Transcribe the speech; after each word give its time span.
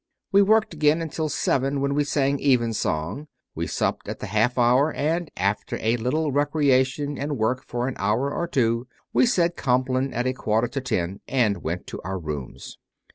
We 0.31 0.41
worked 0.41 0.73
again 0.73 0.99
until 0.99 1.29
seven, 1.29 1.79
when 1.79 1.93
we 1.93 2.03
sang 2.03 2.39
Evensong; 2.43 3.27
we 3.53 3.67
supped 3.67 4.07
at 4.09 4.17
the 4.17 4.25
half 4.25 4.57
hour, 4.57 4.91
and, 4.91 5.29
after 5.37 5.77
a 5.79 5.95
little 5.97 6.31
recreation 6.31 7.19
and 7.19 7.37
work 7.37 7.63
for 7.67 7.87
an 7.87 7.93
hour 7.99 8.33
or 8.33 8.47
two, 8.47 8.87
we 9.13 9.27
said 9.27 9.55
Compline 9.55 10.11
at 10.11 10.25
a 10.25 10.33
quarter 10.33 10.67
to 10.69 10.81
ten 10.81 11.19
and 11.27 11.61
went 11.61 11.85
to 11.85 12.01
our 12.03 12.17
rooms. 12.17 12.79